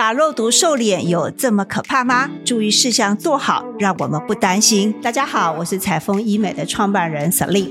[0.00, 2.30] 打肉毒瘦脸有这么可怕吗？
[2.42, 4.94] 注意事项做好，让我们不担心。
[5.02, 7.70] 大家好，我是彩丰医美的创办人 Celine。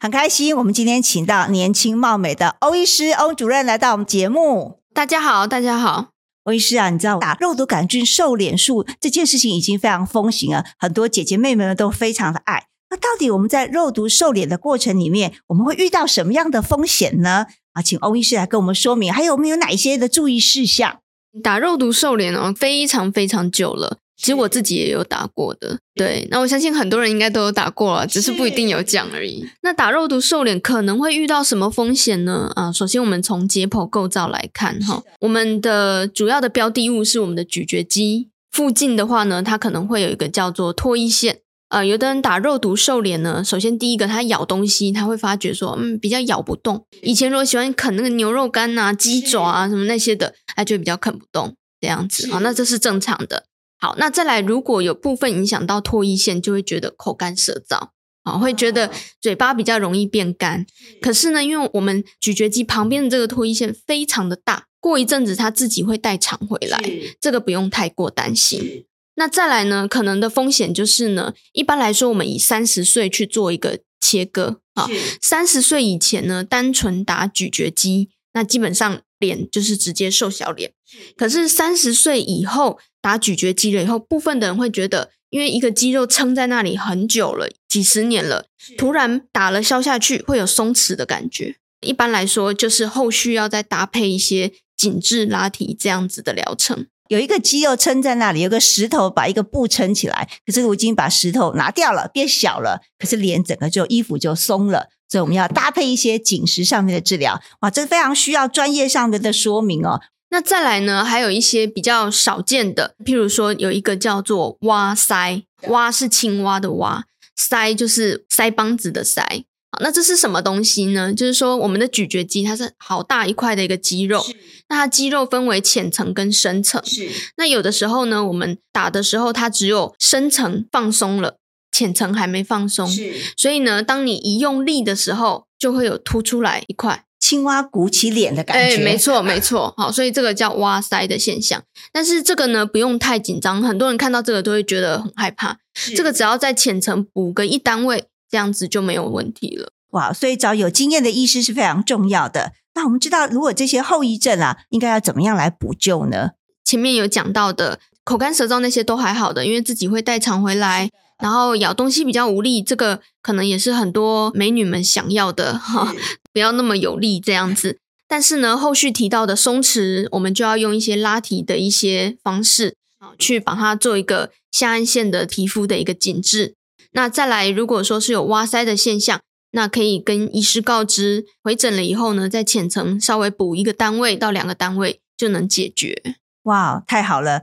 [0.00, 4.80] 很开心，我们今天请到年轻貌美的欧医师、欧主任来到我们节目。
[4.94, 6.12] 大家好，大家好。
[6.44, 12.68] 欧医师啊，你知道打肉毒杆菌瘦脸术这件事情已经非常风行了，很多姐姐妹妹们都非常的爱。
[12.90, 17.46] 那到底我们在肉毒瘦脸的过程里面，我们会遇到什么样的风险呢？
[17.74, 21.00] 啊，请欧医师来跟我们说明，还有没有哪一些的注意事项？
[21.42, 23.98] 打肉毒瘦脸哦，非常非常久了。
[24.16, 26.26] 其实我自己也有打过的，对。
[26.28, 29.46] 那我相信很多人应该都有打过了，只是不一定有讲而已。
[29.62, 32.50] 那打肉毒瘦脸可能会遇到什么风险呢？
[32.56, 41.38] 啊，首先我们从解剖构造来看哈，我们的主要的标的物是我们的咀嚼肌附近的话呢，它可能会有一个叫做唾液腺。
[41.68, 46.86] 呃，有的人打肉毒瘦脸呢，首先第一个他咬东西，他会发觉说，嗯，比较咬不动。
[47.02, 53.44] 以前如果喜欢啃那个牛肉干啊、鸡爪啊什么那些的，他就比较啃不动这样子啊，那这是正常的。
[53.78, 57.90] 好，那再来，如果有部分影响到唾液腺，就会觉得口干舌燥，
[58.24, 60.64] 啊，会觉得嘴巴比较容易变干。
[61.02, 66.82] 可是呢，因为我们咀嚼肌旁边的这个唾液腺非常的大，过一阵子它自己会代偿回来，
[67.20, 68.86] 这个不用太过担心。
[69.18, 74.88] 那再来呢，可能的风险就是呢，一般来说，我们以三十岁去做一个切割，啊，
[75.20, 80.72] 三十岁以前呢，单纯打咀嚼肌，那基本上脸就是直接瘦小脸。
[81.16, 82.78] 可是三十岁以后。
[83.00, 91.54] 打咀嚼肌了以后，部分的人会觉得，因为一个肌肉撑在那里很久了，几十年了，突然打了消下去，会有松弛的感觉。
[91.80, 96.86] 一般来说，就是后续要再搭配一些紧致拉提这样子的疗程。
[97.08, 107.40] 有一个肌肉撑在那里，有个石头把一个布撑起来，可是我已经把石头拿掉了，变小了，可是脸整个就衣服就松了，所以我们要搭配一些紧实上面的治疗。
[107.60, 110.00] 哇，这非常需要专业上面的说明哦。
[110.30, 111.02] 那再来呢？
[111.02, 117.04] 还有一些比较少见的，譬如说有一个叫做蛙腮，蛙是青蛙的蛙，
[117.38, 119.44] 腮就是腮帮子的腮。
[119.70, 121.12] 好，那这是什么东西呢？
[121.12, 124.24] 就是说我们的咀嚼肌它是好大一块的一个肌肉，
[124.68, 126.82] 那它肌肉分为浅层跟深层。
[126.84, 131.36] 是，那有的时候呢，我们打的时候它只有深层放松了，
[131.70, 132.88] 浅层还没放松。
[132.88, 137.04] 是，所以呢，当你一用力的时候，就会有凸出来一块。
[137.20, 141.62] 青蛙鼓起脸的感觉，哎，没错， 没错，好，所以这个叫蛙塞的现象。
[141.92, 145.58] 但是这个呢，不用太紧张，很多人看到这个都会觉得很害怕。
[145.94, 149.72] 这个只要在浅层补个一单位，这样子就没有问题了。
[149.90, 152.52] 哇，所以找有经验的医师是非常重要的。
[152.74, 156.30] 那我们知道，如果这些后遗症啊，应该要怎么样来补救呢？
[156.64, 160.90] 前面有讲到的，口干舌燥那些都还好的，因为自己会代偿回来。
[161.18, 165.92] 然后咬东西比较无力，这个可能也是很多美女们想要的哈，
[166.32, 167.78] 不要那么有力这样子。
[168.06, 176.54] 但是呢，后续提到的松弛，我们就要用一些拉提的一些方式啊，去把它做一个下颌线的皮肤的一个紧致。
[176.92, 179.20] 那再来，如果说是有挖腮的现象，
[179.52, 186.16] 那可以跟医师告知，回诊了以后呢，在浅层稍微补一个单位到两个单位就能解决。
[186.44, 187.42] 哇，太好了！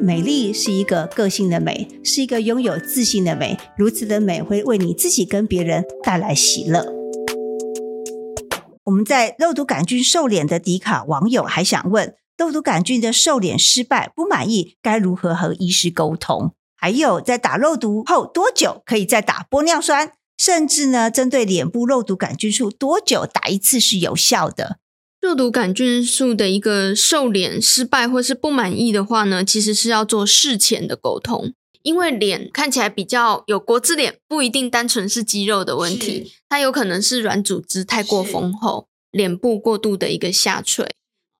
[0.00, 3.58] 美丽是一个个性的美，是一个拥有自信的美。
[3.76, 6.86] 如此的美会为你自己跟别人带来喜乐。
[8.84, 16.54] 我们在肉毒杆菌瘦脸的迪卡网友还想问：肉毒杆菌的瘦脸失败不满意，该如何和医师沟通？
[16.80, 20.12] 还有在打肉毒后多久可以再打玻尿酸？
[20.38, 24.78] 甚至呢，针对脸部肉毒杆菌素多久打一次是有效的？
[25.20, 31.52] 肉毒杆菌素的一个瘦脸失败或是不满意的话呢，其实是要做事前的沟通，
[31.82, 40.88] 因为脸看起来比较有国字脸，不一定单纯是肌肉的问题，它有可能是软组织太过丰厚，脸部过度的一个下垂，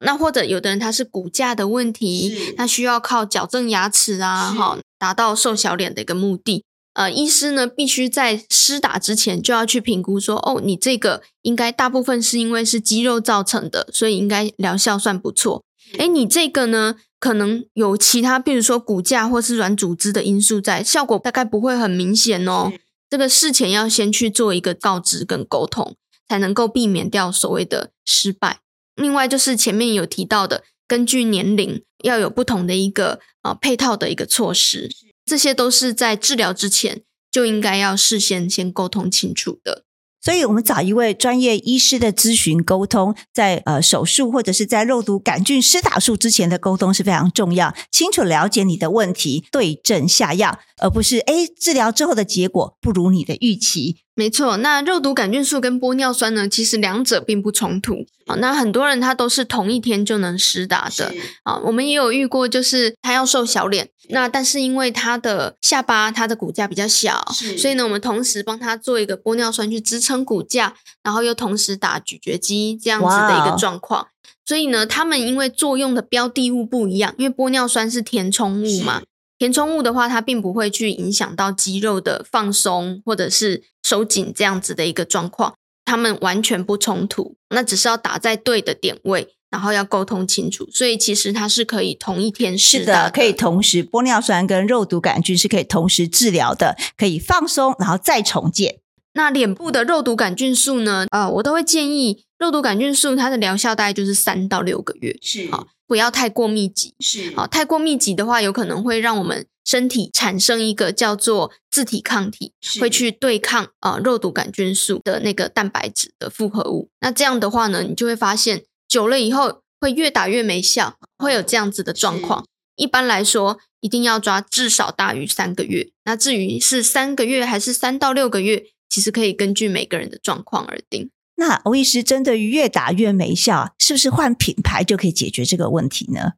[0.00, 6.64] 那或者有的人他是骨架的问题，他需要靠矫正牙齿啊，哈，达到瘦小脸的一个目的。
[6.92, 15.64] 呃，医师呢必须在施打之前就要去评估，说哦，你这个应该大部分是因为是肌肉造成的，所以应该疗效算不错。
[15.98, 22.72] 哎，你这个呢，可能有其他，比如说骨架或是软组织的因素在，效果大概不会很明显哦。
[23.08, 25.94] 这个事前要先去做一个告知跟沟通，
[26.28, 28.58] 才能够避免掉所谓的失败。
[28.96, 34.90] 另外就是前面有提到的，根据年龄要有不同的一个呃配套的一个措施。
[35.24, 39.84] 这些都是在治疗之前就应该要事先先沟通清楚的。
[40.20, 47.72] 所以，我们找一位专业医师的咨询沟通，在呃手术或者是在肉毒杆菌施打术之前的沟通是非常重要。
[47.92, 53.98] 清楚了解你的问题，对症下药，而不是诶治疗之后的结果不如你的预期。
[54.14, 58.04] 没错，那肉毒杆菌素跟玻尿酸呢，其实两者并不冲突。
[58.26, 61.14] 啊，那很多人他都是同一天就能施打的。
[61.44, 67.24] 啊，我们也有遇过，就是他要瘦小脸，那但是因为他的下巴、他的骨架比较小，
[67.56, 74.08] 所以呢，我们同时帮他做一个玻尿酸去支撑骨架，然后又同时打咀嚼肌这样子的一个状况。
[74.44, 79.02] 所以呢，他们因为作用的标的物不一样，因为玻尿酸是填充物嘛。
[79.38, 85.54] 填充物的话，它并不会去影响到肌肉的放松或者是收紧这样子的一个状况，
[85.84, 87.34] 他们完全不冲突。
[87.52, 90.68] 那只是要打在对的点位，然后要沟通清楚。
[90.70, 98.78] 所以其实它是可以同一天是的，可以同时玻尿酸跟肉毒杆菌是可以同时治疗的，可以放松然后再重建。
[99.14, 101.08] 那脸部的肉毒杆菌素呢？
[101.10, 105.66] 呃，我都会建议肉毒杆菌素它的疗效大概就是三到六个月，是好。
[105.90, 116.90] 不要太过密集，是好，太过密集的话，有可能会让我们身体产生一个叫做自体抗体，会去对抗啊肉毒杆菌素的那个蛋白质的复合物。
[117.00, 122.46] 那这样的话呢，你就会发现久了以后会越打越没效，会有这样子的状况。
[122.76, 125.88] 一般来说，一定要抓至少大于三个月。
[126.04, 131.10] 那至于是三个月还是三到六个月，其实可以根据每个人的状况而定。
[131.40, 136.34] 那欧医师针对于越打越没效，是不是换品牌就可以解决这个问题呢？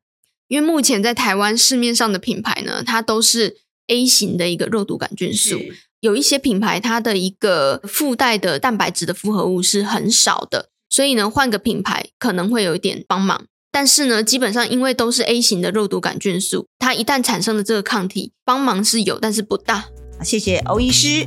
[0.46, 3.56] 因为目前在台湾市面上的品牌呢，它都是
[3.88, 5.58] A 型的一个肉毒杆菌素，
[6.00, 13.46] 有一些品牌它的一个附带的蛋白质的复合物是很少的，所以呢，换个品牌可能会有一点帮忙。
[13.72, 19.86] 但是呢，基本上因为都是 A 型的肉毒杆菌素，它一旦产生了这个抗体，帮忙是有，但是不大。
[20.22, 21.26] 谢谢欧医师。